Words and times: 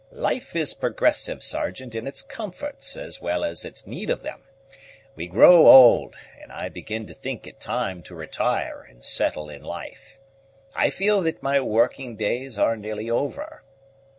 "Life 0.13 0.55
is 0.55 0.73
progressive, 0.73 1.43
Sergeant, 1.43 1.93
in 1.93 2.07
its 2.07 2.23
comforts 2.23 2.97
as 2.97 3.21
well 3.21 3.43
as 3.43 3.63
in 3.63 3.69
its 3.69 3.85
need 3.85 4.09
of 4.09 4.23
them. 4.23 4.41
We 5.15 5.27
grow 5.27 5.67
old, 5.67 6.15
and 6.41 6.51
I 6.51 6.69
begin 6.69 7.05
to 7.05 7.13
think 7.13 7.45
it 7.45 7.59
time 7.59 8.01
to 8.09 8.15
retire 8.15 8.81
and 8.81 9.03
settle 9.03 9.47
in 9.47 9.61
life. 9.63 10.17
I 10.73 10.89
feel 10.89 11.21
that 11.21 11.43
my 11.43 11.59
working 11.59 12.15
days 12.15 12.57
are 12.57 12.75
nearly 12.75 13.11
over." 13.11 13.61